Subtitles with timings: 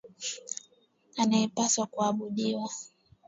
[1.21, 2.67] Anayepaswa kuabudiwa.